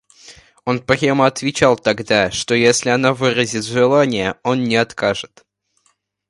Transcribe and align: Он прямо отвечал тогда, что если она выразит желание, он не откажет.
Он 0.65 0.79
прямо 0.79 1.27
отвечал 1.27 1.77
тогда, 1.77 2.31
что 2.31 2.55
если 2.55 2.89
она 2.89 3.13
выразит 3.13 3.63
желание, 3.65 4.33
он 4.41 4.63
не 4.63 4.75
откажет. 4.75 5.45